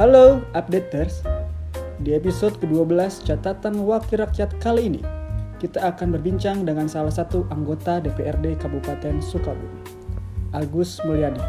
Halo 0.00 0.40
updaters, 0.56 1.20
di 2.00 2.16
episode 2.16 2.56
ke-12 2.56 3.20
catatan 3.20 3.84
wakil 3.84 4.24
rakyat 4.24 4.48
kali 4.56 4.88
ini 4.88 5.04
kita 5.60 5.76
akan 5.92 6.16
berbincang 6.16 6.64
dengan 6.64 6.88
salah 6.88 7.12
satu 7.12 7.44
anggota 7.52 8.00
DPRD 8.00 8.56
Kabupaten 8.56 9.20
Sukabumi, 9.20 9.84
Agus 10.56 11.04
Mulyadi. 11.04 11.44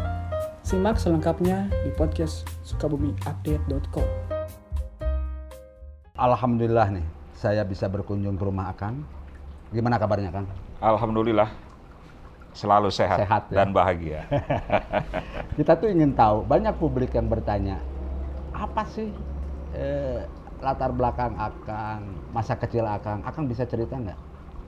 Simak 0.68 1.00
selengkapnya 1.00 1.64
di 1.80 1.96
podcast 1.96 2.44
sukabumiupdate.com. 2.68 4.04
Alhamdulillah 6.20 6.92
nih, 6.92 7.06
saya 7.32 7.64
bisa 7.64 7.88
berkunjung 7.88 8.36
ke 8.36 8.44
rumah 8.44 8.68
Akang. 8.68 9.00
Gimana 9.72 9.96
kabarnya 9.96 10.28
Kang? 10.28 10.44
Alhamdulillah 10.84 11.48
selalu 12.52 12.92
sehat, 12.92 13.16
Sehat, 13.16 13.48
ya. 13.48 13.64
dan 13.64 13.72
bahagia. 13.72 14.28
Kita 15.56 15.72
tuh 15.80 15.88
ingin 15.88 16.12
tahu, 16.12 16.44
banyak 16.44 16.76
publik 16.76 17.16
yang 17.16 17.32
bertanya, 17.32 17.80
apa 18.64 18.82
sih 18.94 19.10
eh, 19.82 20.20
latar 20.64 20.90
belakang 20.98 21.34
Akang, 21.48 22.02
masa 22.34 22.54
kecil 22.62 22.84
Akang? 22.96 23.20
Akang 23.28 23.44
bisa 23.50 23.64
cerita 23.72 23.94
nggak? 23.98 24.20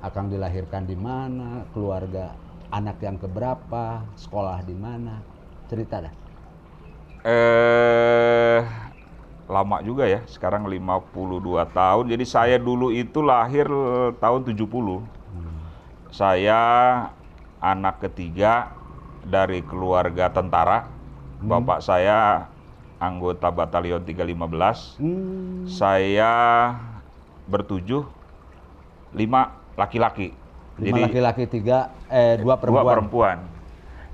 Akang 0.06 0.26
dilahirkan 0.32 0.84
di 0.90 0.96
mana, 0.98 1.48
keluarga 1.72 2.24
anak 2.78 2.96
yang 3.06 3.16
keberapa, 3.22 3.84
sekolah 4.22 4.58
di 4.68 4.76
mana? 4.84 5.14
Cerita 5.70 5.96
dah. 6.04 6.14
eh 7.24 8.62
lama 9.54 9.76
juga 9.88 10.04
ya, 10.08 10.20
sekarang 10.34 10.64
52 10.68 11.64
tahun. 11.78 12.04
Jadi 12.12 12.24
saya 12.34 12.56
dulu 12.68 12.86
itu 12.92 13.20
lahir 13.20 13.66
tahun 14.22 14.40
70. 14.48 15.04
Saya 16.18 16.60
anak 17.60 17.96
ketiga 18.08 18.52
dari 19.24 19.60
keluarga 19.70 20.30
tentara. 20.30 20.78
Bapak 21.50 21.78
saya 21.84 22.48
anggota 23.04 23.48
batalion 23.52 24.00
315. 24.00 24.96
Hmm, 25.00 25.64
Saya 25.64 26.32
bertujuh, 27.44 28.04
lima 29.12 29.52
laki-laki. 29.76 30.32
lima 30.74 31.06
laki-laki 31.06 31.46
tiga, 31.46 31.92
eh 32.10 32.34
dua 32.40 32.58
perempuan. 32.58 32.82
Dua 32.82 32.92
perempuan. 32.92 33.38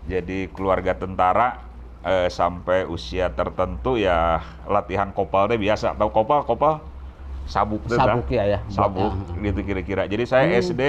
Jadi 0.04 0.50
keluarga 0.52 0.92
tentara 0.92 1.62
eh, 2.04 2.28
sampai 2.28 2.84
usia 2.84 3.30
tertentu 3.32 3.96
ya 3.96 4.42
latihan 4.68 5.08
kopal 5.14 5.48
deh 5.48 5.56
biasa. 5.60 5.94
Tahu 5.96 6.10
kopal? 6.10 6.44
Kopal 6.44 6.74
sabuk 7.50 7.82
Sabuk 7.90 8.26
ya, 8.30 8.44
ya. 8.46 8.58
Sabuk 8.70 9.10
Buat- 9.10 9.42
gitu 9.42 9.60
kira-kira. 9.66 10.06
Jadi 10.06 10.22
saya 10.22 10.46
SD 10.60 10.82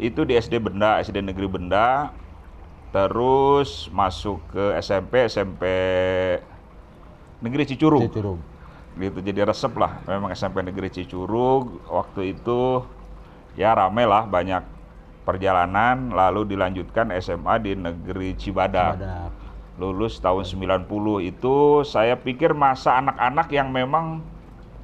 itu 0.00 0.24
di 0.24 0.36
SD 0.36 0.56
Benda, 0.56 1.00
SD 1.04 1.20
Negeri 1.20 1.48
Benda. 1.48 2.12
Terus 2.94 3.92
masuk 3.92 4.40
ke 4.56 4.72
SMP, 4.80 5.28
SMP 5.28 5.62
Negeri 7.40 7.64
Cicurug. 7.68 8.02
Cicurug. 8.08 8.38
gitu 8.96 9.18
jadi 9.20 9.44
resep 9.44 9.72
lah. 9.76 10.00
Memang 10.08 10.32
SMP 10.32 10.64
Negeri 10.64 10.88
Cicurug 10.88 11.84
waktu 11.88 12.32
itu 12.32 12.80
ya 13.56 13.76
rame 13.76 14.08
lah 14.08 14.24
banyak 14.24 14.64
perjalanan 15.26 16.14
lalu 16.14 16.56
dilanjutkan 16.56 17.12
SMA 17.20 17.54
di 17.60 17.72
Negeri 17.76 18.38
Cibadak. 18.38 18.96
Badak. 18.96 19.30
lulus 19.76 20.16
tahun 20.24 20.48
90 20.48 20.88
itu 21.20 21.84
saya 21.84 22.16
pikir 22.16 22.56
masa 22.56 22.96
anak-anak 22.96 23.52
yang 23.52 23.68
memang 23.68 24.24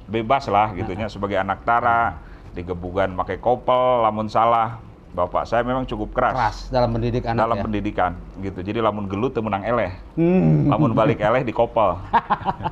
bebas 0.05 0.45
lah 0.45 0.69
gitunya 0.77 1.09
sebagai 1.09 1.41
anak 1.41 1.65
tara 1.65 2.21
digebugan 2.53 3.17
pakai 3.17 3.41
kopel 3.41 4.05
lamun 4.05 4.29
salah 4.29 4.77
bapak 5.13 5.45
saya 5.45 5.61
memang 5.61 5.85
cukup 5.85 6.09
keras, 6.11 6.33
Keras 6.33 6.57
dalam 6.67 6.89
mendidik 6.89 7.21
anak 7.23 7.37
dalam 7.37 7.55
ya. 7.55 7.63
pendidikan 7.63 8.11
gitu 8.39 8.59
jadi 8.59 8.81
lamun 8.81 9.05
gelut 9.05 9.37
menang 9.37 9.61
eleh 9.63 9.93
Hmm. 10.13 10.65
lamun 10.67 10.91
balik 10.91 11.17
eleh 11.19 11.41
di 11.41 11.53
kopel 11.53 12.01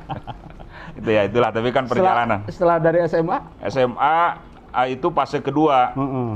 itu 0.98 1.06
ya 1.08 1.22
itulah 1.24 1.50
tapi 1.50 1.70
kan 1.70 1.86
perjalanan 1.86 2.42
Setelah, 2.46 2.78
setelah 2.78 2.78
dari 2.82 3.00
SMA? 3.06 3.38
SMA 3.70 4.18
ah, 4.68 4.86
itu 4.86 5.08
fase 5.10 5.38
kedua 5.38 5.94
Heeh. 5.94 6.32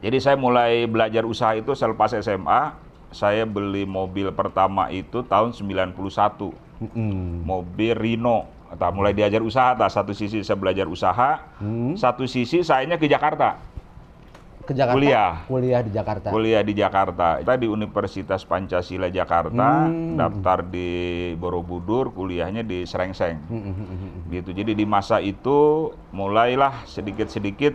jadi 0.00 0.16
saya 0.18 0.36
mulai 0.36 0.84
belajar 0.84 1.22
usaha 1.22 1.52
itu 1.52 1.70
selepas 1.70 2.16
SMA 2.16 2.72
saya 3.10 3.44
beli 3.44 3.84
mobil 3.84 4.30
pertama 4.30 4.88
itu 4.88 5.20
tahun 5.20 5.52
91 5.52 5.92
Mm-mm. 6.80 7.44
mobil 7.44 7.92
Rino 7.92 8.48
Atau 8.70 8.86
mulai 8.94 9.10
diajar 9.10 9.42
usaha 9.42 9.74
tah. 9.74 9.90
satu 9.90 10.14
sisi 10.14 10.40
saya 10.40 10.54
belajar 10.54 10.86
usaha 10.86 11.42
Hmm. 11.58 11.92
satu 11.94 12.24
sisi 12.24 12.62
sayanya 12.62 12.96
ke 12.96 13.04
Jakarta 13.04 13.58
Ke 14.70 14.78
Jakarta? 14.78 14.94
Kuliah. 15.02 15.32
Kuliah 15.50 15.80
di 15.82 15.90
Jakarta. 15.90 16.28
kuliah 16.30 16.62
di 16.62 16.74
Jakarta 16.78 17.28
kita 17.42 17.58
di 17.58 17.66
Universitas 17.66 18.46
Pancasila 18.46 19.10
Jakarta 19.10 19.90
Hmm. 19.90 20.14
daftar 20.14 20.62
di 20.62 20.90
Borobudur 21.34 22.14
kuliahnya 22.14 22.62
di 22.62 22.86
Serengseng 22.86 23.42
Hmm, 23.50 23.62
hmm, 23.66 23.74
hmm, 23.74 23.86
hmm. 23.90 24.20
gitu. 24.30 24.50
Jadi 24.54 24.78
di 24.78 24.86
masa 24.86 25.18
itu 25.18 25.90
mulailah 26.14 26.86
sedikit-sedikit 26.86 27.74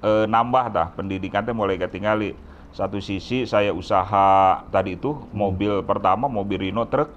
eh, 0.00 0.24
nambah 0.24 0.64
dah 0.72 0.88
pendidikan 0.96 1.44
teh 1.44 1.52
mulai 1.52 1.76
ketinggali. 1.76 2.32
Satu 2.72 3.04
sisi 3.04 3.44
saya 3.44 3.76
usaha 3.76 4.64
tadi 4.72 4.96
itu 4.96 5.12
Hmm. 5.12 5.36
mobil 5.36 5.84
pertama 5.84 6.24
mobil 6.24 6.56
Rino 6.72 6.88
truk. 6.88 7.12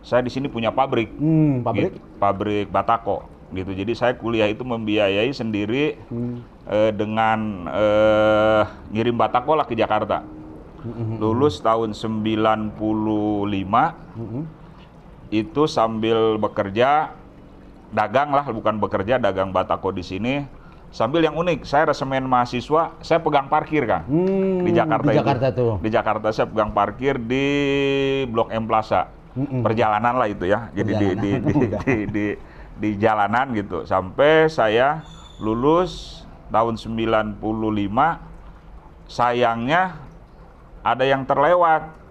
Saya 0.00 0.24
di 0.24 0.32
sini 0.32 0.48
punya 0.48 0.72
pabrik. 0.72 1.12
Hmm, 1.20 1.60
pabrik? 1.60 1.92
Gitu, 1.92 2.00
pabrik 2.16 2.72
Batako 2.72 3.28
gitu. 3.52 3.70
Jadi 3.72 3.92
saya 3.92 4.12
kuliah 4.16 4.48
itu 4.48 4.64
membiayai 4.64 5.30
sendiri 5.30 5.96
Hmm. 6.08 6.40
eh, 6.66 6.90
dengan 6.90 7.38
eh, 7.68 8.62
ngirim 8.90 9.14
Batako 9.14 9.52
lah 9.54 9.64
ke 9.64 9.72
Jakarta. 9.72 10.24
Hmm, 10.82 11.14
Lulus 11.22 11.62
tahun 11.62 11.94
95 11.94 12.74
hmm, 14.18 14.42
itu 15.30 15.62
sambil 15.64 16.34
bekerja 16.36 17.14
dagang 17.88 18.34
lah 18.34 18.42
bukan 18.50 18.76
bekerja 18.76 19.14
dagang 19.16 19.54
batako 19.54 19.92
di 19.92 20.02
sini 20.02 20.42
sambil 20.90 21.22
yang 21.22 21.36
unik 21.36 21.62
saya 21.62 21.88
resemen 21.88 22.26
mahasiswa 22.26 22.98
saya 22.98 23.22
pegang 23.22 23.46
parkir 23.46 23.86
kan 23.86 24.02
Hmm, 24.04 24.64
di 24.64 24.74
Jakarta 24.74 25.06
di 25.06 25.14
itu. 25.14 25.20
Jakarta 25.22 25.46
tuh. 25.52 25.74
di 25.78 25.88
Jakarta 25.88 26.26
saya 26.28 26.46
pegang 26.48 26.72
parkir 26.72 27.14
di 27.16 27.46
Blok 28.26 28.50
M 28.50 28.66
Plaza 28.66 29.06
Mm-mm. 29.32 29.62
perjalanan 29.62 30.18
lah 30.18 30.26
itu 30.26 30.44
ya 30.44 30.68
jadi 30.72 30.92
di 30.92 31.08
di, 31.14 31.30
di, 31.38 31.52
di, 31.78 31.94
di 32.10 32.24
di 32.78 32.96
jalanan 32.96 33.52
gitu 33.52 33.84
sampai 33.84 34.48
saya 34.48 35.04
lulus 35.42 36.22
tahun 36.52 36.76
95 36.76 37.40
sayangnya 39.08 39.98
ada 40.82 41.04
yang 41.06 41.22
terlewat 41.28 42.02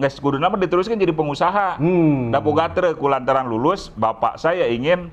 nggak 0.00 0.16
kudu 0.16 0.40
nama 0.40 0.56
diteruskan 0.56 0.96
jadi 0.96 1.12
pengusaha 1.12 1.76
Hmm. 1.76 2.32
Da 2.32 2.40
boga 2.40 2.72
kulantaran 2.96 3.44
lulus, 3.44 3.92
bapak 3.92 4.40
saya 4.40 4.64
ingin 4.72 5.12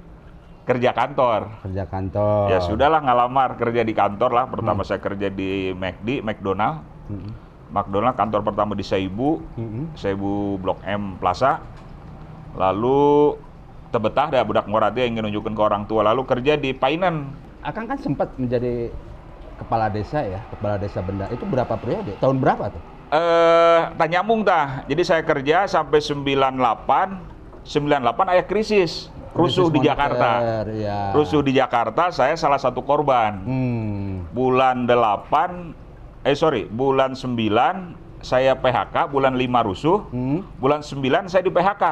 kerja 0.63 0.95
kantor. 0.95 1.63
Kerja 1.67 1.83
kantor. 1.87 2.47
Ya 2.51 2.59
sudahlah 2.63 3.03
ngalamar 3.03 3.59
kerja 3.59 3.83
di 3.83 3.91
kantor 3.91 4.31
lah. 4.31 4.45
Pertama 4.47 4.87
saya 4.87 5.03
kerja 5.03 5.27
di 5.27 5.75
McD, 5.75 6.23
McDonald. 6.23 6.83
Hmm, 7.07 7.31
McDonald 7.71 8.15
kantor 8.15 8.47
pertama 8.47 8.75
di 8.75 8.83
Seibu, 8.83 9.43
hmm, 9.59 9.67
hmm. 9.67 9.85
Seibu 9.99 10.55
Blok 10.59 10.79
M 10.87 11.19
Plaza. 11.19 11.59
Lalu 12.55 13.35
tebetah 13.89 14.27
dah 14.31 14.43
budak 14.43 14.65
ngorati 14.67 15.03
yang 15.05 15.17
ingin 15.17 15.31
nunjukin 15.31 15.53
ke 15.55 15.61
orang 15.61 15.83
tua. 15.87 16.03
Lalu 16.05 16.23
kerja 16.27 16.55
di 16.55 16.75
Painan. 16.75 17.31
Akang 17.63 17.87
kan 17.89 17.99
sempat 17.99 18.31
menjadi 18.37 18.91
kepala 19.57 19.89
desa 19.89 20.23
ya, 20.23 20.43
kepala 20.53 20.77
desa 20.77 21.01
benda. 21.01 21.25
Itu 21.33 21.43
berapa 21.43 21.73
periode? 21.75 22.15
Tahun 22.21 22.37
berapa 22.37 22.71
tuh? 22.71 22.81
Eh, 23.07 23.81
tak 23.95 24.07
nyambung 24.11 24.43
tah. 24.43 24.83
Jadi 24.85 25.01
saya 25.03 25.23
kerja 25.23 25.63
sampai 25.65 26.03
98, 26.03 27.63
98 27.63 28.33
ayah 28.35 28.45
krisis. 28.45 29.07
Rusuh 29.37 29.69
di 29.69 29.85
Jakarta. 29.85 30.63
Ya. 30.73 31.13
Rusuh 31.13 31.45
di 31.45 31.53
Jakarta, 31.53 32.09
saya 32.09 32.33
salah 32.33 32.57
satu 32.57 32.81
korban. 32.81 33.37
Hmm. 33.45 34.25
bulan 34.33 34.85
8 34.85 35.73
eh 36.27 36.35
sorry 36.35 36.67
bulan 36.67 37.15
9 37.15 37.33
saya 38.19 38.53
PHK 38.57 39.07
bulan 39.07 39.33
5 39.33 39.67
rusuh 39.67 39.97
Hmm. 40.11 40.43
bulan 40.59 40.83
9 40.83 41.31
saya 41.31 41.41
di 41.41 41.49
PHK 41.53 41.83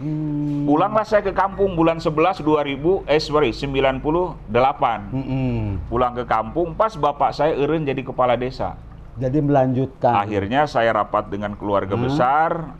Hmm. 0.00 0.64
pulanglah 0.64 1.04
saya 1.04 1.20
ke 1.20 1.28
kampung 1.28 1.76
bulan 1.76 2.00
11 2.00 2.40
2000 2.40 3.04
eh 3.04 3.20
sorry 3.20 3.52
98 3.52 4.48
Hmm, 5.12 5.76
pulang 5.86 6.16
ke 6.16 6.24
kampung 6.24 6.72
pas 6.72 6.96
bapak 6.96 7.30
saya 7.30 7.52
eureun 7.52 7.84
jadi 7.84 8.00
kepala 8.00 8.32
desa 8.32 8.80
Jadi 9.12 9.44
melanjutkan. 9.44 10.16
akhirnya 10.16 10.64
saya 10.64 10.96
rapat 10.96 11.28
dengan 11.28 11.52
keluarga 11.52 11.92
Hmm. 11.92 12.08
besar 12.08 12.72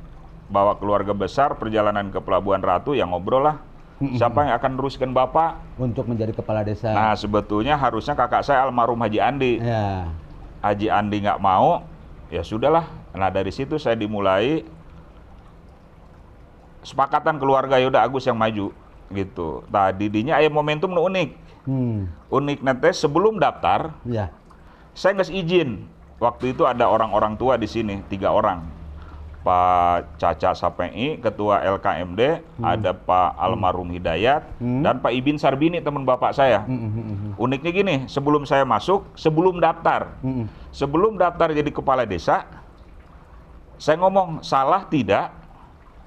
bawa 0.49 0.75
keluarga 0.75 1.13
besar 1.13 1.55
perjalanan 1.55 2.09
ke 2.09 2.17
Pelabuhan 2.19 2.59
Ratu 2.59 2.97
yang 2.97 3.13
ngobrol 3.13 3.45
lah 3.45 3.61
Hmm. 4.01 4.17
siapa 4.17 4.41
yang 4.41 4.57
akan 4.57 4.73
teruskan 4.75 5.13
bapak 5.13 5.61
untuk 5.77 6.09
menjadi 6.09 6.33
kepala 6.33 6.65
desa. 6.65 6.89
nah 6.89 7.13
sebetulnya 7.13 7.77
harusnya 7.77 8.17
kakak 8.17 8.41
saya 8.41 8.65
almarhum 8.65 8.97
Haji 8.97 9.21
Andi 9.21 9.61
ya. 9.61 10.09
Haji 10.61 10.89
Andi 10.89 11.21
nggak 11.21 11.37
mau, 11.37 11.85
ya 12.29 12.41
sudahlah. 12.41 12.89
Nah 13.13 13.29
dari 13.29 13.49
situ 13.49 13.77
saya 13.77 13.93
dimulai 13.93 14.65
sepakatan 16.83 17.37
keluarga 17.37 17.77
Yoda 17.77 18.01
Agus 18.05 18.25
yang 18.25 18.37
maju 18.37 18.73
gitu. 19.11 19.67
Tadi 19.67 20.07
dinya 20.07 20.39
aya 20.39 20.49
momentum 20.49 20.91
nu 20.91 21.07
unik. 21.11 21.31
Hmm. 21.67 22.09
Unik 22.33 22.65
nanti 22.65 22.89
sebelum 22.95 23.37
daftar, 23.37 23.93
Ya. 24.07 24.33
saya 24.97 25.19
nggak 25.19 25.31
izin. 25.31 25.71
Waktu 26.21 26.53
itu 26.53 26.69
ada 26.69 26.85
orang-orang 26.85 27.37
tua 27.37 27.57
di 27.57 27.65
sini, 27.65 28.05
tiga 28.13 28.29
orang. 28.33 28.61
Pak 29.41 30.21
Caca 30.21 30.53
Sapei, 30.53 31.17
Ketua 31.17 31.65
LKMD, 31.65 32.45
ada 32.61 32.93
Pak 32.93 33.41
Almarhum 33.41 33.89
Hidayat, 33.89 34.45
Hmm. 34.61 34.85
dan 34.85 35.01
Pak 35.01 35.17
Ibin 35.17 35.41
Sarbini, 35.41 35.81
teman 35.81 36.05
bapak 36.05 36.37
saya. 36.37 36.61
Hmm, 36.69 36.77
hmm, 36.77 36.93
hmm, 36.93 37.05
hmm. 37.09 37.33
Uniknya 37.41 37.73
gini, 37.73 37.95
sebelum 38.05 38.45
saya 38.45 38.69
masuk, 38.69 39.09
sebelum 39.17 39.57
daftar, 39.57 40.13
Hmm, 40.21 40.45
hmm. 40.45 40.47
sebelum 40.77 41.17
daftar 41.17 41.57
jadi 41.57 41.73
kepala 41.73 42.05
desa, 42.05 42.45
saya 43.81 43.97
ngomong 43.97 44.45
salah 44.45 44.85
tidak. 44.85 45.40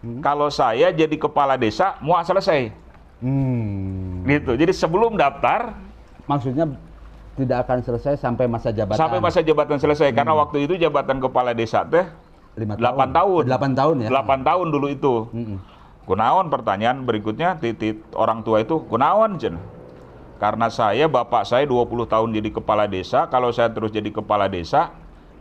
Hmm. 0.04 0.20
Kalau 0.20 0.52
saya 0.52 0.92
jadi 0.92 1.16
kepala 1.16 1.56
desa, 1.56 1.96
mau 2.04 2.20
selesai. 2.20 2.76
Hmm. 3.24 4.28
Gitu. 4.28 4.52
Jadi 4.60 4.76
sebelum 4.76 5.16
daftar, 5.16 5.80
Maksudnya 6.28 6.68
tidak 7.36 7.68
akan 7.68 7.80
selesai 7.84 8.16
sampai 8.20 8.46
masa 8.48 8.70
jabatan. 8.72 9.00
sampai 9.00 9.20
masa 9.24 9.40
jabatan 9.40 9.80
selesai. 9.80 10.12
Hmm. 10.12 10.18
Karena 10.20 10.34
waktu 10.36 10.68
itu 10.68 10.76
jabatan 10.76 11.24
kepala 11.24 11.56
desa 11.56 11.88
teh 11.88 12.04
Lima 12.54 12.78
8 12.78 13.10
tahun. 13.10 13.44
8 13.50 13.80
tahun 13.80 13.96
ya. 14.06 14.10
8 14.14 14.44
tahun 14.46 14.68
dulu 14.70 14.88
itu. 14.92 15.14
Hmm. 15.34 15.58
Kunaon 16.04 16.52
pertanyaan 16.52 17.08
berikutnya 17.08 17.56
titit 17.64 18.04
orang 18.14 18.44
tua 18.44 18.60
itu 18.60 18.84
kunaon 18.92 19.40
Jen? 19.40 19.56
Karena 20.36 20.68
saya 20.68 21.08
bapak 21.08 21.48
saya 21.48 21.64
20 21.64 22.04
tahun 22.04 22.30
jadi 22.36 22.50
kepala 22.52 22.84
desa, 22.92 23.32
kalau 23.32 23.56
saya 23.56 23.72
terus 23.72 23.96
jadi 23.96 24.12
kepala 24.12 24.52
desa 24.52 24.92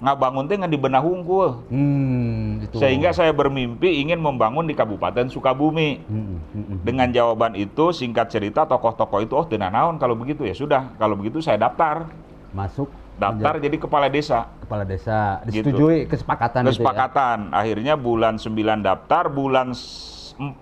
ngabangun 0.03 0.45
teh 0.45 0.59
di 0.59 0.75
benah 0.75 0.99
hungkul. 0.99 1.63
Hmm, 1.71 2.59
itu. 2.61 2.75
Sehingga 2.75 3.15
saya 3.15 3.31
bermimpi 3.31 4.03
ingin 4.03 4.19
membangun 4.19 4.67
di 4.67 4.75
Kabupaten 4.75 5.31
Sukabumi. 5.31 6.03
Hmm, 6.03 6.19
hmm, 6.19 6.39
hmm, 6.51 6.65
hmm. 6.67 6.79
Dengan 6.83 7.09
jawaban 7.09 7.55
itu 7.55 7.95
singkat 7.95 8.27
cerita 8.27 8.67
tokoh-tokoh 8.67 9.23
itu 9.23 9.33
oh 9.33 9.47
tenan 9.47 9.71
naon 9.71 9.97
kalau 9.97 10.13
begitu 10.13 10.43
ya 10.43 10.53
sudah 10.53 10.91
kalau 10.97 11.15
begitu 11.15 11.39
saya 11.39 11.57
daftar 11.57 12.11
masuk 12.51 12.91
daftar 13.15 13.57
jadi 13.57 13.77
kepala 13.79 14.11
desa 14.11 14.51
kepala 14.61 14.83
desa 14.83 15.41
Gitu. 15.47 15.71
disetujui 15.71 16.05
kesepakatan 16.05 16.61
itu 16.65 16.69
ya. 16.69 16.73
kesepakatan 16.75 17.39
akhirnya 17.49 17.95
bulan 17.95 18.37
9 18.37 18.53
daftar 18.83 19.31
bulan 19.31 19.71
s- 19.71 20.35
4 20.35 20.61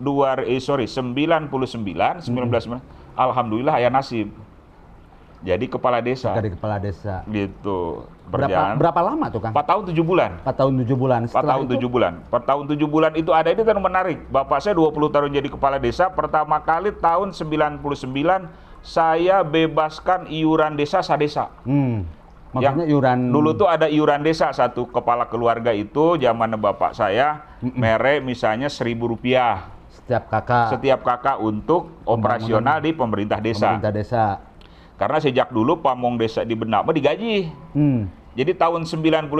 dua 0.00 0.40
eh 0.42 0.58
sorry 0.58 0.88
99 0.88 1.52
19 2.24 2.80
alhamdulillah 3.14 3.76
ayah 3.76 3.92
nasib 3.92 4.32
jadi 5.40 5.64
kepala 5.66 6.04
desa 6.04 6.36
Dari 6.36 6.52
kepala 6.52 6.76
desa. 6.76 7.24
gitu 7.28 8.04
Berapa 8.28 8.46
berjalan 8.46 8.74
berapa 8.76 9.00
lama 9.02 9.26
tuh 9.32 9.40
Kang? 9.42 9.52
4 9.56 9.70
tahun 9.70 9.82
7 9.90 10.04
bulan 10.04 10.30
4 10.44 10.52
tahun 10.54 10.72
7 10.84 10.94
bulan. 10.94 11.20
4 11.26 11.50
tahun 11.50 11.64
7 11.66 11.88
bulan 11.88 12.12
4 12.28 12.48
tahun 12.50 12.64
7 12.76 12.86
bulan 12.94 13.12
itu 13.16 13.30
ada 13.32 13.48
ini 13.50 13.62
kan 13.64 13.78
menarik 13.80 14.18
bapak 14.28 14.58
saya 14.62 14.74
20 14.76 14.92
tahun 15.10 15.28
jadi 15.32 15.48
kepala 15.48 15.76
desa 15.80 16.12
pertama 16.12 16.60
kali 16.60 16.92
tahun 16.92 17.32
99 17.32 17.80
saya 18.80 19.44
bebaskan 19.44 20.28
iuran 20.28 20.76
desa 20.76 21.00
sadesa 21.04 21.52
Hmm. 21.64 22.04
Maksudnya 22.50 22.82
Yang 22.82 22.98
iuran 22.98 23.18
Dulu 23.30 23.50
tuh 23.54 23.68
ada 23.70 23.86
iuran 23.86 24.26
desa 24.26 24.50
satu 24.50 24.90
kepala 24.90 25.30
keluarga 25.30 25.70
itu 25.70 26.18
zaman 26.18 26.58
bapak 26.58 26.98
saya 26.98 27.46
mere 27.62 28.18
misalnya 28.18 28.66
seribu 28.66 29.14
rupiah 29.14 29.70
setiap 29.90 30.26
kakak 30.26 30.66
setiap 30.74 31.00
kakak 31.06 31.38
untuk 31.38 32.02
operasional 32.02 32.82
di 32.82 32.90
pemerintah 32.90 33.38
desa. 33.38 33.78
pemerintah 33.78 33.94
desa. 33.94 34.24
Karena 35.00 35.16
sejak 35.16 35.48
dulu 35.48 35.80
pamong 35.80 36.20
desa 36.20 36.44
di 36.44 36.52
Benak 36.52 36.84
mah 36.84 36.92
digaji. 36.92 37.48
Hmm. 37.72 38.12
Jadi 38.36 38.52
tahun 38.52 38.84
99 38.84 39.32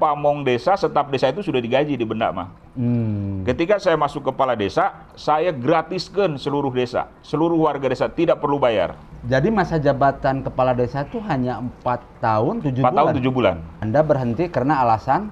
pamong 0.00 0.42
desa 0.42 0.72
staf 0.74 1.12
desa 1.12 1.28
itu 1.28 1.44
sudah 1.44 1.60
digaji 1.60 2.00
di 2.00 2.02
mah. 2.02 2.48
Hmm. 2.72 3.44
Ketika 3.44 3.76
saya 3.76 3.94
masuk 3.94 4.32
kepala 4.32 4.56
desa, 4.56 5.06
saya 5.12 5.52
gratiskan 5.52 6.34
seluruh 6.34 6.72
desa, 6.72 7.12
seluruh 7.20 7.68
warga 7.68 7.92
desa 7.92 8.08
tidak 8.08 8.40
perlu 8.40 8.56
bayar. 8.56 8.96
Jadi 9.22 9.52
masa 9.52 9.76
jabatan 9.76 10.40
kepala 10.40 10.72
desa 10.72 11.04
itu 11.04 11.20
hanya 11.28 11.60
4 11.60 12.00
tahun 12.18 12.54
7 12.64 12.80
4 12.80 12.88
bulan. 12.88 12.96
tahun 12.96 13.12
7 13.20 13.30
bulan. 13.30 13.56
Anda 13.84 14.00
berhenti 14.00 14.44
karena 14.48 14.80
alasan 14.80 15.28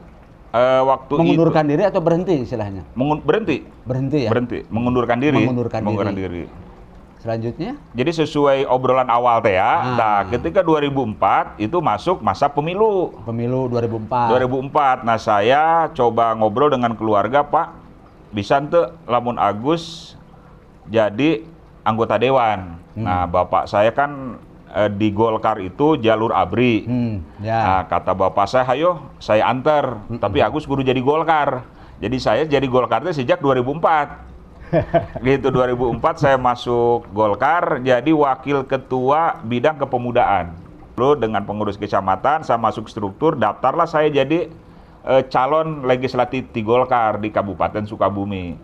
Eh, 0.55 0.83
waktu 0.87 1.19
mengundurkan 1.19 1.67
diri 1.67 1.83
atau 1.83 1.99
berhenti 1.99 2.47
istilahnya? 2.47 2.87
itu 2.87 2.95
mengun- 2.95 3.27
berhenti, 3.27 3.67
Berhenti 3.83 4.19
ya. 4.23 4.31
berhenti, 4.31 4.63
mengundurkan 4.71 5.19
diri. 5.19 5.35
Mengundurkan 5.43 5.81
diri. 6.15 6.47
Selanjutnya 7.25 7.81
Jadi 7.97 8.11
sesuai 8.21 8.69
obrolan 8.69 9.09
awal 9.09 9.41
teh 9.41 9.56
ya. 9.56 9.65
Ah. 9.65 9.97
Nah, 9.97 10.19
ketika 10.29 10.61
2004 10.61 11.56
itu 11.56 11.81
masuk 11.81 12.21
masa 12.21 12.53
pemilu. 12.53 13.17
pemilu 13.25 13.65
2004. 13.73 14.44
2004. 14.44 15.09
Nah, 15.09 15.17
saya 15.17 15.88
coba 15.97 16.37
ngobrol 16.37 16.69
dengan 16.69 16.93
keluarga, 16.93 17.41
Pak. 17.41 17.81
Bisa 18.29 18.61
ente 18.61 18.93
lamun 19.09 19.41
Agus 19.41 20.12
jadi 20.85 21.49
anggota 21.81 22.21
dewan. 22.21 22.76
Hmm. 22.93 23.05
Nah, 23.09 23.25
Bapak 23.25 23.73
saya 23.73 23.88
kan 23.88 24.37
eh, 24.77 24.93
di 24.93 25.09
Golkar 25.09 25.65
itu 25.65 25.97
jalur 25.97 26.29
ABRI. 26.37 26.85
Hmm, 26.85 27.15
ya. 27.41 27.56
Nah, 27.56 27.82
kata 27.88 28.12
bapak 28.12 28.44
saya, 28.53 28.69
"Hayo, 28.69 29.00
saya 29.17 29.49
antar." 29.49 30.05
Tapi 30.20 30.44
Agus 30.44 30.69
kudu 30.69 30.85
jadi 30.85 31.00
Golkar. 31.00 31.65
Jadi 32.05 32.17
saya 32.20 32.44
jadi 32.44 32.69
Golkar 32.69 33.00
teh 33.00 33.17
sejak 33.17 33.41
2004. 33.41 34.34
Gitu 35.23 35.49
2004 35.51 36.23
saya 36.23 36.37
masuk 36.41 37.07
Golkar 37.15 37.79
jadi 37.83 38.11
wakil 38.11 38.65
ketua 38.67 39.41
bidang 39.45 39.79
kepemudaan. 39.79 40.55
Lalu 40.95 41.27
dengan 41.27 41.43
pengurus 41.43 41.75
kecamatan 41.75 42.47
saya 42.47 42.59
masuk 42.59 42.87
struktur, 42.87 43.35
daftarlah 43.35 43.87
saya 43.87 44.07
jadi 44.11 44.47
eh, 45.03 45.23
calon 45.27 45.83
legislatif 45.87 46.47
di 46.55 46.63
Golkar 46.63 47.19
di 47.19 47.35
Kabupaten 47.35 47.83
Sukabumi. 47.83 48.55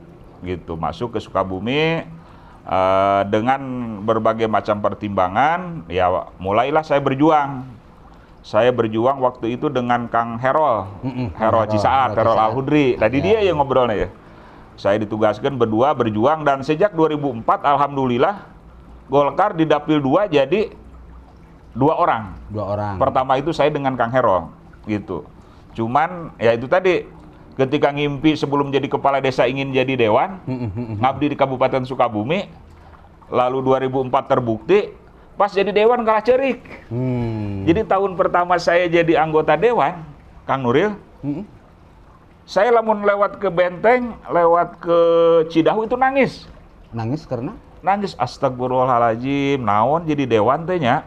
Gitu, 0.40 0.78
masuk 0.78 1.18
ke 1.18 1.18
Sukabumi 1.18 2.06
eh, 2.64 3.22
dengan 3.28 3.60
berbagai 4.06 4.46
macam 4.46 4.78
pertimbangan, 4.78 5.90
ya 5.90 6.06
mulailah 6.38 6.86
saya 6.86 7.02
berjuang. 7.02 7.66
Saya 8.40 8.72
berjuang 8.72 9.20
waktu 9.20 9.60
itu 9.60 9.68
dengan 9.68 10.08
Kang 10.08 10.40
Herol, 10.40 10.88
Herol 11.36 11.68
Cisaat, 11.68 12.16
Herol. 12.16 12.40
Al-Hudri. 12.40 12.96
Tadi 12.96 13.20
Ya. 13.20 13.24
dia 13.36 13.38
yang 13.52 13.60
ngobrolnya 13.60 14.08
ya. 14.08 14.08
Saya 14.80 14.96
ditugaskan 15.04 15.60
berdua 15.60 15.92
berjuang 15.92 16.40
dan 16.40 16.64
sejak 16.64 16.96
2004 16.96 17.44
alhamdulillah 17.68 18.48
Golkar 19.12 19.52
di 19.52 19.68
Dapil 19.68 20.00
2 20.00 20.32
jadi 20.32 20.72
dua 21.76 22.00
orang. 22.00 22.32
Dua 22.48 22.64
orang. 22.72 22.94
Pertama 22.96 23.36
itu 23.36 23.52
saya 23.52 23.68
dengan 23.68 23.92
Kang 23.92 24.08
Herol 24.08 24.48
gitu. 24.88 25.28
Cuman 25.76 26.32
ya 26.40 26.56
itu 26.56 26.64
tadi 26.64 27.04
ketika 27.60 27.92
ngimpi 27.92 28.32
sebelum 28.40 28.72
jadi 28.72 28.88
kepala 28.88 29.20
desa 29.20 29.44
ingin 29.44 29.68
jadi 29.68 30.08
dewan, 30.08 30.40
hmm, 30.48 30.56
hmm, 30.56 30.70
hmm. 30.72 30.96
ngabdi 31.04 31.26
di 31.28 31.36
Kabupaten 31.36 31.84
Sukabumi, 31.84 32.48
lalu 33.28 33.60
2004 33.60 34.32
terbukti, 34.32 34.96
pas 35.36 35.52
jadi 35.52 35.68
dewan 35.68 36.00
kalah 36.08 36.24
cerik. 36.24 36.64
Hmm. 36.88 37.68
Jadi 37.68 37.84
tahun 37.84 38.16
pertama 38.16 38.56
saya 38.56 38.88
jadi 38.88 39.20
anggota 39.20 39.60
dewan, 39.60 40.00
Kang 40.48 40.64
Nuril, 40.64 40.96
Hmm. 41.20 41.44
Saya 42.50 42.74
lamun 42.74 43.06
lewat 43.06 43.38
ke 43.38 43.46
Benteng, 43.46 44.18
lewat 44.26 44.82
ke 44.82 44.98
Cidahu 45.54 45.86
itu 45.86 45.94
nangis. 45.94 46.50
Nangis 46.90 47.22
karena 47.22 47.54
Nangis, 47.80 48.12
astagfirullahaladzim, 48.18 49.62
naon 49.62 50.04
jadi 50.04 50.26
dewan 50.26 50.66
teh 50.66 50.76
nya. 50.76 51.06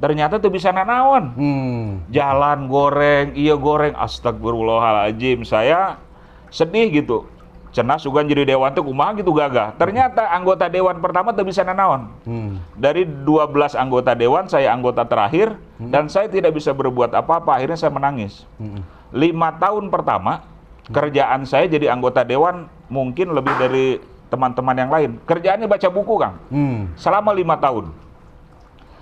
Ternyata 0.00 0.40
tuh 0.40 0.48
bisa 0.48 0.72
naon. 0.72 1.36
hmm. 1.36 2.10
Jalan 2.10 2.66
goreng, 2.66 3.36
iya 3.36 3.54
goreng, 3.54 3.92
astagfirullahaladzim. 3.94 5.44
Saya 5.44 6.00
sedih 6.48 6.88
gitu. 6.90 7.28
Cenah 7.70 8.02
sugan 8.02 8.26
jadi 8.26 8.42
dewan 8.42 8.74
tuh 8.74 8.82
kumaha 8.82 9.14
gitu 9.14 9.30
gagah. 9.30 9.78
Ternyata 9.78 10.34
anggota 10.34 10.66
dewan 10.66 10.98
pertama 10.98 11.30
tuh 11.30 11.46
bisa 11.46 11.62
naon. 11.62 12.10
Hmm. 12.26 12.58
Dari 12.74 13.06
12 13.06 13.76
anggota 13.78 14.16
dewan, 14.18 14.50
saya 14.50 14.74
anggota 14.74 15.06
terakhir, 15.06 15.54
dan 15.78 16.10
saya 16.10 16.26
tidak 16.26 16.58
bisa 16.58 16.74
berbuat 16.74 17.14
apa-apa. 17.14 17.60
Akhirnya 17.60 17.78
saya 17.78 17.94
menangis. 17.94 18.48
Hmm. 18.58 18.82
Lima 19.14 19.54
tahun 19.62 19.86
pertama, 19.94 20.42
kerjaan 20.90 21.46
saya 21.46 21.70
jadi 21.70 21.90
anggota 21.94 22.26
dewan 22.26 22.66
mungkin 22.90 23.32
lebih 23.32 23.54
dari 23.56 23.86
teman-teman 24.30 24.76
yang 24.78 24.90
lain. 24.90 25.10
Kerjaannya 25.26 25.66
baca 25.66 25.88
buku, 25.90 26.14
Kang. 26.18 26.34
Hmm. 26.50 26.78
Selama 26.94 27.34
lima 27.34 27.58
tahun. 27.58 27.90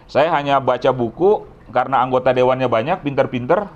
Saya 0.08 0.32
hanya 0.32 0.56
baca 0.56 0.88
buku, 0.88 1.44
karena 1.68 2.00
anggota 2.00 2.32
dewannya 2.32 2.64
banyak, 2.64 3.04
pinter-pinter. 3.04 3.68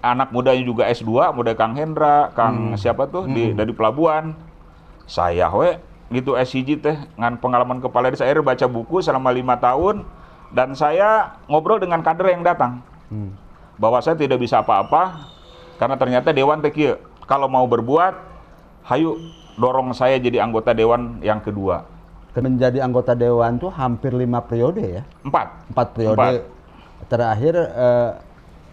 Anak 0.00 0.32
mudanya 0.32 0.64
juga 0.64 0.88
S2, 0.88 1.32
muda 1.32 1.52
Kang 1.56 1.72
Hendra, 1.76 2.32
Kang 2.36 2.76
siapa 2.76 3.08
tuh, 3.08 3.28
di, 3.28 3.52
dari 3.56 3.72
pelabuhan. 3.72 4.36
Saya, 5.08 5.48
we, 5.52 5.76
gitu 6.12 6.36
SCG 6.36 6.80
teh, 6.80 6.96
ngan 7.16 7.40
pengalaman 7.40 7.80
kepala 7.80 8.12
desa 8.12 8.28
air 8.28 8.40
baca 8.44 8.64
buku 8.68 9.00
selama 9.00 9.32
lima 9.32 9.56
tahun, 9.56 10.04
dan 10.52 10.76
saya 10.76 11.36
ngobrol 11.48 11.80
dengan 11.80 12.04
kader 12.04 12.32
yang 12.32 12.44
datang 12.44 12.84
Hmm. 13.10 13.34
bahwa 13.74 13.98
saya 13.98 14.14
tidak 14.14 14.38
bisa 14.38 14.62
apa-apa 14.62 15.18
karena 15.80 15.96
ternyata 15.96 16.28
dewan 16.36 16.60
teh 16.60 16.68
kieu. 16.68 17.00
kalau 17.24 17.48
mau 17.48 17.64
berbuat 17.64 18.12
hayu 18.84 19.16
dorong 19.56 19.96
saya 19.96 20.20
jadi 20.20 20.44
anggota 20.44 20.76
dewan 20.76 21.16
yang 21.24 21.40
kedua 21.40 21.88
Menjadi 22.30 22.78
anggota 22.78 23.16
dewan 23.16 23.58
tuh 23.58 23.74
hampir 23.74 24.14
lima 24.14 24.38
periode 24.38 25.02
ya. 25.02 25.02
empat 25.26 25.66
Empat 25.74 25.88
periode. 25.90 26.14
Empat. 26.14 27.08
Terakhir 27.10 27.54
eh, 27.58 28.10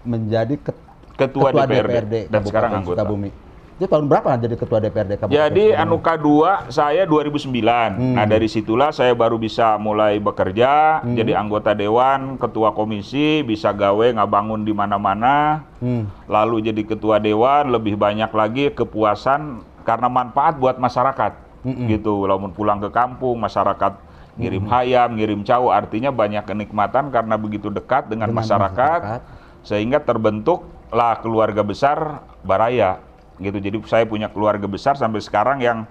menjadi 0.06 0.56
ket- 0.62 0.86
ketua, 1.18 1.50
DPRD, 1.66 2.30
dan 2.30 2.46
Kabupaten 2.46 2.46
sekarang 2.46 2.72
anggota 2.78 3.02
Sukabumi. 3.02 3.30
Itu 3.78 3.86
tahun 3.86 4.10
berapa 4.10 4.42
jadi 4.42 4.58
ketua 4.58 4.82
DPRD 4.82 5.22
Kabupaten 5.22 5.38
Jadi 5.38 5.70
Sukabumi? 5.70 5.86
Anuka 5.86 6.14
2 6.18 6.74
saya 6.74 7.06
2009. 7.06 8.18
Nah, 8.18 8.26
dari 8.26 8.50
situlah 8.50 8.90
saya 8.90 9.14
baru 9.14 9.38
bisa 9.38 9.78
mulai 9.78 10.18
bekerja, 10.18 11.06
jadi 11.06 11.38
anggota 11.38 11.78
dewan, 11.78 12.42
ketua 12.42 12.74
komisi, 12.74 13.46
bisa 13.46 13.70
gawe 13.70 14.18
ngabangun 14.18 14.66
di 14.66 14.74
mana-mana. 14.74 15.62
Hmm. 15.78 16.10
Lalu 16.26 16.74
jadi 16.74 16.82
ketua 16.90 17.22
dewan, 17.22 17.70
lebih 17.70 18.02
banyak 18.02 18.34
lagi 18.34 18.74
kepuasan 18.74 19.62
karena 19.86 20.10
manfaat 20.10 20.58
buat 20.58 20.82
masyarakat. 20.82 21.62
Gitu. 21.62 22.26
Lalu 22.26 22.50
pulang 22.58 22.82
ke 22.82 22.90
kampung, 22.90 23.38
masyarakat 23.38 23.94
ngirim 24.42 24.66
hayam, 24.74 25.14
ngirim 25.14 25.46
cau, 25.46 25.70
artinya 25.70 26.10
banyak 26.10 26.50
kenikmatan 26.50 27.14
karena 27.14 27.38
begitu 27.38 27.70
dekat 27.70 28.10
dengan, 28.10 28.34
Dengan 28.34 28.42
masyarakat, 28.42 29.00
masyarakat. 29.06 29.66
sehingga 29.66 30.02
terbentuklah 30.02 31.22
keluarga 31.22 31.62
besar 31.66 32.26
Baraya 32.46 33.07
gitu. 33.38 33.58
Jadi 33.58 33.78
saya 33.86 34.04
punya 34.06 34.30
keluarga 34.30 34.66
besar 34.66 34.98
sampai 34.98 35.22
sekarang 35.22 35.62
yang 35.62 35.86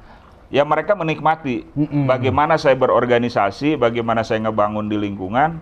ya 0.50 0.62
mereka 0.62 0.94
menikmati 0.94 1.66
bagaimana 2.06 2.54
saya 2.58 2.78
berorganisasi, 2.78 3.74
bagaimana 3.78 4.22
saya 4.22 4.46
ngebangun 4.46 4.86
di 4.86 4.98
lingkungan 4.98 5.58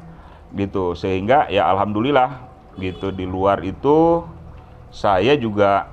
gitu. 0.56 0.92
Sehingga 0.96 1.48
ya 1.48 1.68
alhamdulillah 1.70 2.40
gitu 2.80 3.14
di 3.14 3.24
luar 3.24 3.62
itu 3.62 4.26
saya 4.90 5.38
juga 5.38 5.88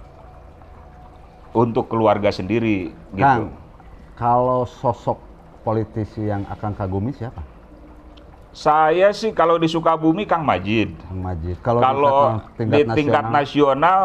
untuk 1.51 1.91
keluarga 1.91 2.31
sendiri 2.31 2.95
gitu. 3.11 3.43
Kang, 3.47 3.51
kalau 4.15 4.63
sosok 4.63 5.19
politisi 5.61 6.25
yang 6.31 6.47
akan 6.47 6.71
kagumi 6.73 7.11
siapa? 7.11 7.43
Saya 8.51 9.15
sih 9.15 9.31
kalau 9.31 9.55
di 9.55 9.71
Sukabumi 9.71 10.27
Kang 10.27 10.43
Majid. 10.43 10.91
Kang 11.07 11.23
Majid. 11.23 11.55
Kalau, 11.63 11.79
Kalau 11.79 12.19
tingkat- 12.59 12.83
di 12.83 12.95
tingkat 12.99 13.25
nasional 13.31 13.99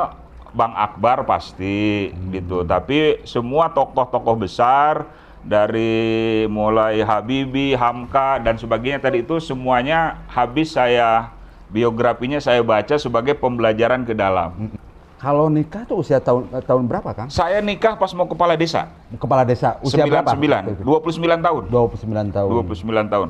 Bang 0.56 0.72
Akbar 0.72 1.28
pasti 1.28 2.08
Hmm. 2.10 2.32
gitu. 2.32 2.64
Tapi 2.64 3.20
semua 3.28 3.68
tokoh-tokoh 3.68 4.40
besar 4.40 5.04
dari 5.44 6.42
mulai 6.48 7.04
Habibie, 7.04 7.76
Hamka 7.76 8.40
dan 8.40 8.56
sebagainya 8.56 8.98
tadi 8.98 9.22
itu 9.22 9.36
semuanya 9.38 10.24
habis 10.26 10.72
saya 10.72 11.30
biografinya 11.68 12.40
saya 12.40 12.64
baca 12.64 12.96
sebagai 12.96 13.36
pembelajaran 13.36 14.02
ke 14.02 14.16
dalam. 14.16 14.72
Kalau 15.16 15.48
nikah 15.48 15.84
tuh 15.88 16.04
usia 16.04 16.20
tahun 16.20 16.48
eh, 16.52 16.60
tahun 16.60 16.84
berapa, 16.88 17.08
Kang? 17.12 17.28
Saya 17.32 17.60
nikah 17.60 17.96
pas 17.96 18.12
mau 18.12 18.28
kepala 18.28 18.52
desa. 18.52 18.88
Kepala 19.16 19.44
desa 19.44 19.76
usia 19.80 20.04
berapa? 20.04 20.28
99, 20.32 20.84
29 20.84 21.40
tahun. 21.40 21.62
29 21.72 22.36
tahun. 22.36 22.48
29 22.52 23.12
tahun. 23.12 23.28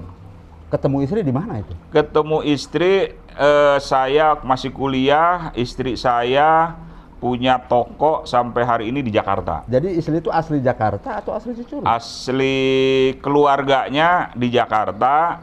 Ketemu 0.67 0.97
istri 1.07 1.21
di 1.23 1.31
mana 1.31 1.63
itu? 1.63 1.73
ketemu 1.95 2.43
istri 2.43 3.15
eh, 3.39 3.79
saya 3.79 4.35
masih 4.43 4.75
kuliah 4.75 5.55
istri 5.55 5.95
saya 5.95 6.75
punya 7.17 7.57
toko 7.57 8.29
sampai 8.29 8.63
hari 8.63 8.85
ini 8.93 9.01
di 9.01 9.09
Jakarta 9.09 9.65
Jadi 9.65 9.97
istri 9.97 10.21
itu 10.21 10.29
asli 10.29 10.61
Jakarta 10.61 11.25
atau 11.25 11.33
asli 11.33 11.57
Cicurug? 11.57 11.81
asli 11.89 12.57
keluarganya 13.25 14.31
di 14.37 14.53
Jakarta 14.53 15.41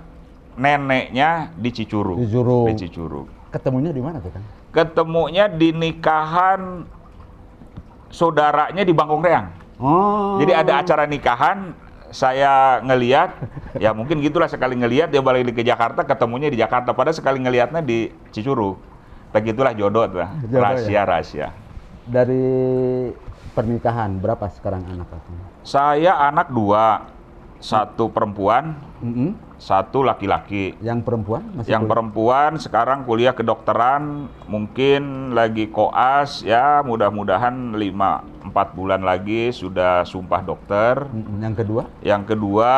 neneknya 0.53 1.49
di 1.57 1.69
Cicurug 1.73 2.21
Di 2.21 2.29
Cicurug. 2.29 2.65
di 2.69 2.73
Cicurug 2.77 3.27
Ketemunya 3.49 3.89
di 3.93 4.01
mana 4.01 4.17
tuh, 4.21 4.29
Kang? 4.33 4.45
ketemunya 4.73 5.45
di 5.45 5.69
nikahan 5.69 6.85
saudaranya 8.09 8.81
di 8.81 8.93
Bangkong 8.93 9.21
Reang 9.21 9.47
Oh. 9.83 10.37
jadi 10.39 10.63
ada 10.63 10.79
acara 10.79 11.03
nikahan 11.09 11.73
saya 12.13 12.77
ngeliat 12.85 13.33
ya 13.81 13.89
mungkin 13.91 14.21
gitulah 14.21 14.45
sekali 14.45 14.77
ngeliat 14.77 15.09
dia 15.09 15.19
balik 15.19 15.49
ke 15.51 15.65
Jakarta 15.65 16.05
ketemunya 16.05 16.47
di 16.47 16.61
Jakarta 16.61 16.93
padahal 16.93 17.17
sekali 17.17 17.41
ngelihatnya 17.41 17.81
di 17.81 18.13
Cicurug 18.29 18.77
begitulah 19.33 19.73
jodoh 19.73 20.05
tuh 20.07 20.21
Jodoh 20.45 20.61
rahasia 20.61 20.93
ya? 20.93 21.01
rahasia 21.03 21.47
Dari 22.03 22.45
pernikahan 23.53 24.17
berapa 24.17 24.49
sekarang 24.49 24.83
anak 24.89 25.07
saya 25.63 26.19
anak 26.27 26.51
dua 26.51 27.07
satu 27.63 28.11
perempuan 28.11 28.75
Mm-mm. 28.99 29.39
satu 29.55 30.03
laki-laki 30.03 30.75
Yang 30.83 31.07
perempuan 31.07 31.47
masih 31.55 31.71
yang 31.71 31.87
kuliah? 31.87 31.91
perempuan 31.95 32.51
sekarang 32.59 32.99
kuliah 33.07 33.31
kedokteran 33.31 34.27
mungkin 34.51 35.31
lagi 35.31 35.71
koas 35.71 36.43
ya 36.43 36.83
mudah-mudahan 36.83 37.71
5 37.71 38.33
4 38.51 38.77
bulan 38.77 39.01
lagi 39.01 39.49
sudah 39.55 40.03
sumpah 40.03 40.43
dokter. 40.43 41.07
Yang 41.39 41.63
kedua? 41.63 41.83
Yang 42.03 42.23
kedua, 42.35 42.71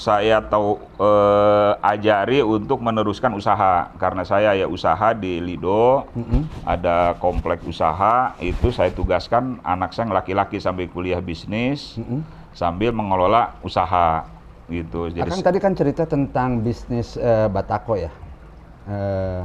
saya 0.00 0.40
tahu 0.40 0.80
eh, 0.96 1.72
ajari 1.84 2.40
untuk 2.40 2.80
meneruskan 2.80 3.36
usaha 3.36 3.92
karena 4.00 4.24
saya 4.24 4.56
ya 4.56 4.64
usaha 4.64 5.12
di 5.12 5.44
Lido, 5.44 6.08
Mm-mm. 6.16 6.64
ada 6.64 7.12
komplek 7.20 7.60
usaha 7.68 8.32
itu 8.40 8.72
saya 8.72 8.88
tugaskan 8.96 9.60
anak 9.60 9.92
saya 9.92 10.08
yang 10.08 10.16
laki-laki 10.16 10.56
sambil 10.56 10.88
kuliah 10.88 11.20
bisnis 11.20 12.00
Mm-mm. 12.00 12.24
sambil 12.56 12.96
mengelola 12.96 13.60
usaha 13.60 14.24
gitu. 14.72 15.12
Jadi 15.12 15.28
Akang 15.28 15.44
tadi 15.44 15.60
kan 15.60 15.76
cerita 15.76 16.08
tentang 16.08 16.64
bisnis 16.64 17.20
eh, 17.20 17.52
Batako 17.52 18.00
ya. 18.00 18.08
Eh, 18.88 19.40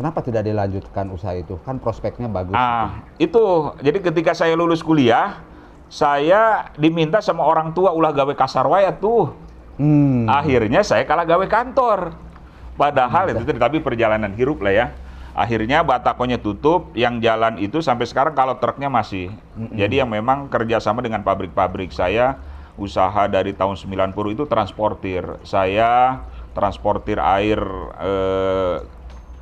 kenapa 0.00 0.24
tidak 0.24 0.48
dilanjutkan 0.48 1.12
usaha 1.12 1.36
itu? 1.36 1.60
Kan 1.68 1.76
prospeknya 1.76 2.32
bagus. 2.32 2.56
Ah, 2.56 3.04
itu. 3.20 3.76
Jadi 3.84 4.00
ketika 4.00 4.32
saya 4.32 4.56
lulus 4.56 4.80
kuliah, 4.80 5.44
saya 5.92 6.72
diminta 6.80 7.20
sama 7.20 7.44
orang 7.44 7.76
tua 7.76 7.92
ulah 7.92 8.08
gawe 8.08 8.32
kasar 8.32 8.64
waya 8.64 8.88
tuh. 8.96 9.36
Hmm. 9.80 10.28
Akhirnya 10.28 10.84
saya 10.84 11.06
kalah 11.08 11.24
gawe 11.24 11.46
kantor. 11.48 12.12
Padahal 12.76 13.32
itu 13.36 13.44
tadi, 13.44 13.60
tapi 13.60 13.78
perjalanan 13.84 14.32
hirup 14.32 14.64
lah 14.64 14.72
ya. 14.72 14.86
Akhirnya 15.32 15.80
batakonya 15.80 16.36
tutup, 16.36 16.92
yang 16.92 17.16
jalan 17.24 17.56
itu 17.56 17.80
sampai 17.80 18.04
sekarang 18.04 18.36
kalau 18.36 18.60
truknya 18.60 18.92
masih. 18.92 19.32
Jadi 19.72 20.04
yang 20.04 20.08
memang 20.12 20.48
kerjasama 20.52 21.00
dengan 21.00 21.24
pabrik-pabrik 21.24 21.88
saya, 21.88 22.36
usaha 22.76 23.28
dari 23.28 23.56
tahun 23.56 23.80
90 23.80 24.12
itu 24.36 24.44
transportir. 24.44 25.24
Saya 25.44 26.20
transportir 26.52 27.16
air 27.16 27.60
eh, 27.96 28.76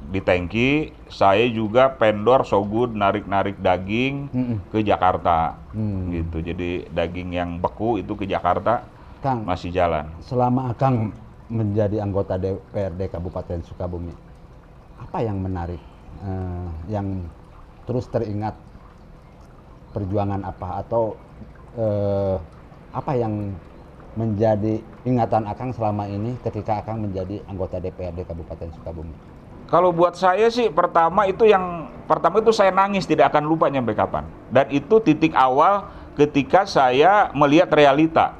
di 0.00 0.20
tangki, 0.22 0.94
saya 1.10 1.46
juga 1.50 1.90
pendor 1.98 2.46
so 2.46 2.62
good 2.62 2.94
narik-narik 2.94 3.58
daging 3.58 4.30
Mm-mm. 4.30 4.56
ke 4.70 4.86
Jakarta. 4.86 5.58
Hmm. 5.74 6.10
Gitu. 6.14 6.38
Jadi 6.54 6.70
daging 6.86 7.34
yang 7.34 7.50
beku 7.58 7.98
itu 7.98 8.14
ke 8.14 8.30
Jakarta 8.30 8.86
Kang, 9.20 9.44
masih 9.44 9.68
jalan. 9.68 10.08
selama 10.24 10.72
Akang 10.72 11.12
menjadi 11.52 12.00
anggota 12.00 12.40
DPRD 12.40 13.12
Kabupaten 13.12 13.60
Sukabumi, 13.62 14.16
apa 14.96 15.18
yang 15.20 15.38
menarik, 15.44 15.80
eh, 16.24 16.68
yang 16.88 17.28
terus 17.84 18.08
teringat 18.08 18.56
perjuangan 19.92 20.40
apa 20.46 20.68
atau 20.80 21.14
eh, 21.76 22.36
apa 22.90 23.12
yang 23.14 23.54
menjadi 24.18 24.82
ingatan 25.06 25.46
Akang 25.46 25.70
selama 25.70 26.08
ini 26.10 26.34
ketika 26.42 26.82
Akang 26.82 27.04
menjadi 27.04 27.44
anggota 27.46 27.78
DPRD 27.78 28.26
Kabupaten 28.26 28.68
Sukabumi? 28.74 29.14
Kalau 29.70 29.94
buat 29.94 30.18
saya 30.18 30.50
sih 30.50 30.66
pertama 30.66 31.30
itu 31.30 31.46
yang 31.46 31.86
pertama 32.10 32.42
itu 32.42 32.50
saya 32.50 32.74
nangis 32.74 33.06
tidak 33.06 33.30
akan 33.30 33.46
lupa 33.46 33.70
nyampe 33.70 33.94
kapan. 33.94 34.26
Dan 34.50 34.66
itu 34.74 34.98
titik 34.98 35.30
awal 35.38 35.86
ketika 36.18 36.66
saya 36.66 37.30
melihat 37.38 37.70
realita. 37.70 38.39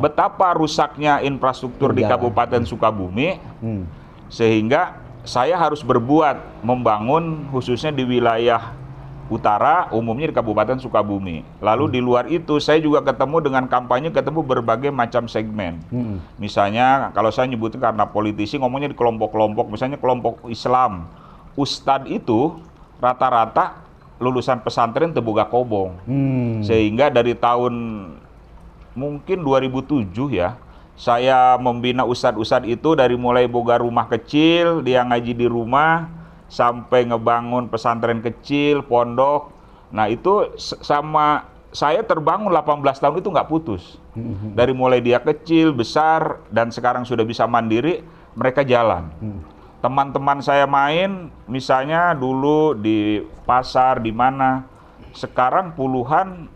Betapa 0.00 0.56
rusaknya 0.56 1.20
infrastruktur 1.20 1.92
di 1.92 2.02
Jalan. 2.02 2.16
Kabupaten 2.16 2.62
Sukabumi 2.64 3.36
Hmm. 3.60 3.84
sehingga 4.32 4.96
saya 5.20 5.60
harus 5.60 5.84
berbuat 5.84 6.64
membangun 6.64 7.44
khususnya 7.52 7.92
di 7.92 8.08
wilayah 8.08 8.72
utara 9.30 9.86
umumnya 9.94 10.32
di 10.32 10.34
Kabupaten 10.34 10.82
Sukabumi. 10.82 11.46
Lalu 11.62 11.84
di 11.94 12.00
luar 12.02 12.26
itu 12.26 12.58
saya 12.58 12.82
juga 12.82 13.04
ketemu 13.04 13.38
dengan 13.38 13.64
kampanye 13.70 14.10
ketemu 14.10 14.42
berbagai 14.42 14.90
macam 14.90 15.30
segmen. 15.30 15.78
Hmm. 15.92 16.18
Misalnya 16.40 17.14
kalau 17.14 17.30
saya 17.30 17.46
nyebutnya 17.46 17.78
karena 17.78 18.04
politisi 18.10 18.58
ngomongnya 18.58 18.90
di 18.90 18.98
kelompok-kelompok, 18.98 19.70
misalnya 19.70 20.02
kelompok 20.02 20.42
Islam, 20.50 21.06
Ustadz 21.54 22.10
itu 22.10 22.58
rata-rata 22.98 23.86
lulusan 24.18 24.60
pesantren 24.66 25.14
Tebuga 25.14 25.46
Kobong. 25.46 25.94
Hmm. 26.04 26.60
Sehingga 26.66 27.08
dari 27.08 27.38
tahun 27.38 27.74
mungkin 29.00 29.40
2007 29.40 30.12
ya, 30.36 30.60
saya 31.00 31.56
membina 31.56 32.04
ustadz-ustadz 32.04 32.68
itu 32.68 32.92
dari 32.92 33.16
mulai 33.16 33.48
boga 33.48 33.80
rumah 33.80 34.04
kecil, 34.04 34.84
dia 34.84 35.00
ngaji 35.00 35.32
di 35.32 35.48
rumah, 35.48 36.12
sampai 36.52 37.08
ngebangun 37.08 37.72
pesantren 37.72 38.20
kecil, 38.20 38.84
pondok. 38.84 39.48
Nah 39.88 40.12
itu 40.12 40.52
sama 40.60 41.48
saya 41.72 42.04
terbangun 42.04 42.52
18 42.52 43.00
tahun 43.00 43.16
itu 43.24 43.32
nggak 43.32 43.48
putus. 43.48 43.96
Hmm. 44.12 44.52
Dari 44.52 44.76
mulai 44.76 45.00
dia 45.00 45.22
kecil, 45.24 45.72
besar, 45.72 46.44
dan 46.52 46.68
sekarang 46.68 47.08
sudah 47.08 47.24
bisa 47.24 47.48
mandiri, 47.48 48.04
mereka 48.36 48.60
jalan. 48.60 49.08
Hmm. 49.22 49.40
Teman-teman 49.80 50.44
saya 50.44 50.68
main, 50.68 51.32
misalnya 51.48 52.12
dulu 52.12 52.76
di 52.76 53.24
pasar, 53.48 54.04
di 54.04 54.12
mana, 54.12 54.68
sekarang 55.16 55.72
puluhan 55.72 56.50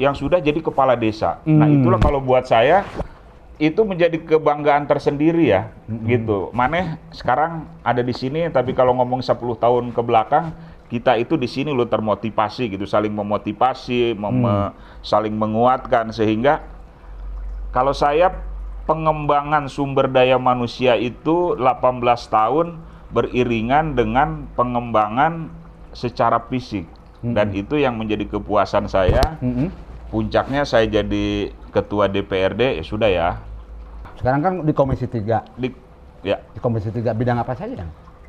yang 0.00 0.16
sudah 0.16 0.40
jadi 0.40 0.56
kepala 0.64 0.96
desa. 0.96 1.44
Nah 1.44 1.68
Hmm. 1.68 1.76
itulah 1.76 2.00
kalau 2.00 2.24
buat 2.24 2.48
saya, 2.48 2.88
itu 3.60 3.84
menjadi 3.84 4.16
kebanggaan 4.16 4.88
tersendiri 4.88 5.52
ya, 5.52 5.68
gitu. 6.08 6.48
Maneh 6.56 6.96
sekarang 7.12 7.68
ada 7.84 8.00
di 8.00 8.16
sini, 8.16 8.48
tapi 8.48 8.72
kalau 8.72 8.96
ngomong 8.96 9.20
10 9.20 9.52
tahun 9.52 9.92
ke 9.92 10.00
belakang, 10.00 10.56
kita 10.88 11.20
itu 11.20 11.36
di 11.36 11.44
sini 11.44 11.68
lo 11.68 11.84
termotivasi 11.84 12.72
gitu, 12.72 12.88
saling 12.88 13.12
memotivasi, 13.12 14.16
mem- 14.16 14.40
Hmm. 14.40 14.72
saling 15.04 15.36
menguatkan 15.36 16.08
sehingga 16.08 16.64
kalau 17.68 17.92
saya 17.92 18.32
pengembangan 18.88 19.68
sumber 19.68 20.08
daya 20.08 20.40
manusia 20.40 20.96
itu 20.96 21.52
18 21.60 22.26
tahun 22.26 22.80
beriringan 23.12 23.92
dengan 23.92 24.48
pengembangan 24.56 25.52
secara 25.92 26.40
fisik 26.48 26.88
dan 27.20 27.52
itu 27.52 27.76
yang 27.76 28.00
menjadi 28.00 28.24
kepuasan 28.24 28.88
saya. 28.88 29.36
Mm-mm. 29.44 29.68
Puncaknya 30.10 30.66
saya 30.66 30.90
jadi 30.90 31.54
ketua 31.70 32.10
DPRD 32.10 32.82
ya 32.82 32.84
sudah 32.84 33.06
ya. 33.06 33.30
Sekarang 34.18 34.40
kan 34.42 34.52
di 34.66 34.74
Komisi 34.74 35.06
3. 35.06 35.46
Di 35.54 35.70
ya, 36.26 36.42
Di 36.50 36.58
Komisi 36.58 36.90
3 36.90 37.14
bidang 37.14 37.38
apa 37.38 37.54
saja? 37.54 37.86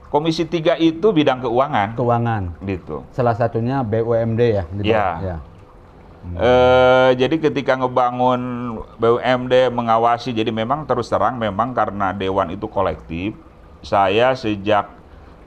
Komisi 0.08 0.46
3 0.46 0.78
itu 0.78 1.08
bidang 1.10 1.42
keuangan 1.42 1.98
Keuangan. 1.98 2.44
gitu. 2.64 3.02
Salah 3.10 3.34
satunya 3.34 3.82
BUMD 3.82 4.42
ya? 4.46 4.64
Iya. 4.78 5.06
bawah- 5.10 5.22
ya. 5.26 5.38
Eh, 6.22 7.10
jadi 7.18 7.36
ketika 7.42 7.74
ngebangun 7.74 8.42
BUMD 9.02 9.74
mengawasi, 9.74 10.30
jadi 10.30 10.54
memang 10.54 10.86
terus 10.86 11.10
terang 11.10 11.42
memang 11.42 11.74
karena 11.74 12.14
dewan 12.14 12.54
itu 12.54 12.70
kolektif, 12.70 13.34
saya 13.82 14.38
sejak 14.38 14.86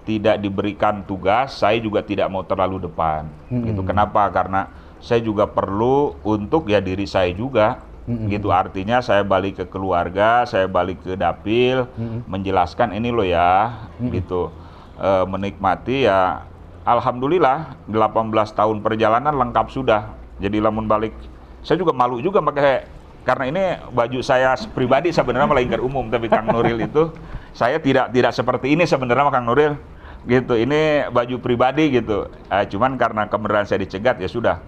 tidak 0.02 0.36
diberikan 0.36 1.06
tugas, 1.06 1.54
saya 1.54 1.78
juga 1.78 2.02
tidak 2.02 2.26
mau 2.26 2.42
terlalu 2.42 2.90
depan. 2.90 3.30
Mm-mm. 3.48 3.70
Gitu. 3.70 3.86
Kenapa? 3.86 4.26
Karena 4.34 4.66
saya 5.04 5.20
juga 5.20 5.44
perlu 5.44 6.16
untuk 6.24 6.72
ya 6.72 6.80
diri 6.80 7.04
saya 7.04 7.28
juga. 7.36 7.84
Mm-mm. 8.04 8.28
Gitu 8.28 8.52
artinya 8.52 9.00
saya 9.00 9.24
balik 9.24 9.60
ke 9.60 9.64
keluarga, 9.68 10.44
saya 10.44 10.68
balik 10.68 11.00
ke 11.04 11.16
dapil, 11.16 11.88
Mm-mm. 11.96 12.24
menjelaskan 12.28 12.92
ini 12.96 13.08
loh 13.08 13.24
ya, 13.24 13.80
gitu. 14.00 14.52
Eh, 14.94 15.24
menikmati 15.24 16.06
ya 16.06 16.44
alhamdulillah 16.84 17.80
18 17.88 18.52
tahun 18.54 18.78
perjalanan 18.84 19.32
lengkap 19.32 19.66
sudah. 19.72 20.12
Jadi 20.38 20.60
lamun 20.60 20.84
balik 20.84 21.16
saya 21.64 21.80
juga 21.80 21.96
malu 21.96 22.20
juga 22.20 22.44
pakai 22.44 22.84
karena 23.24 23.44
ini 23.48 23.62
baju 23.88 24.20
saya 24.20 24.52
pribadi 24.76 25.08
sebenarnya 25.08 25.48
melainkan 25.48 25.80
umum 25.80 26.12
tapi 26.12 26.28
Kang 26.28 26.44
Nuril 26.52 26.76
itu 26.84 27.08
saya 27.56 27.80
tidak 27.80 28.12
tidak 28.12 28.36
seperti 28.36 28.76
ini 28.76 28.84
sebenarnya 28.84 29.32
Kang 29.32 29.48
Nuril 29.48 29.80
gitu 30.28 30.60
ini 30.60 31.08
baju 31.08 31.40
pribadi 31.40 31.88
gitu 31.88 32.28
Eh, 32.52 32.64
cuman 32.68 33.00
karena 33.00 33.24
kebenaran 33.26 33.64
saya 33.64 33.80
dicegat 33.80 34.20
ya 34.20 34.28
sudah 34.28 34.60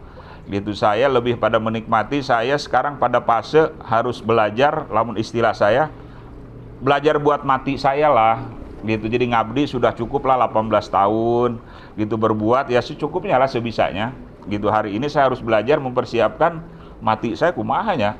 gitu. 0.46 0.72
Saya 0.72 1.10
lebih 1.10 1.38
pada 1.38 1.58
menikmati 1.58 2.22
saya 2.22 2.54
sekarang 2.58 2.96
pada 2.96 3.18
fase 3.18 3.70
harus 3.82 4.22
belajar 4.22 4.86
lamun 4.90 5.18
istilah 5.18 5.52
saya 5.52 5.90
belajar 6.78 7.18
buat 7.18 7.42
mati 7.42 7.76
saya 7.76 8.10
lah. 8.10 8.46
Gitu. 8.86 9.10
Jadi 9.10 9.34
ngabdi 9.34 9.66
sudah 9.66 9.90
cukup 9.90 10.24
lah 10.30 10.46
18 10.46 10.70
tahun 10.86 11.50
gitu. 11.98 12.14
Berbuat 12.14 12.70
ya 12.70 12.78
secukupnya 12.78 13.36
lah 13.36 13.50
sebisanya. 13.50 14.14
Gitu. 14.46 14.70
Hari 14.70 14.94
ini 14.94 15.10
saya 15.10 15.26
harus 15.26 15.42
belajar 15.42 15.82
mempersiapkan 15.82 16.62
mati 16.96 17.36
saya 17.36 17.52
kumahanya 17.52 18.16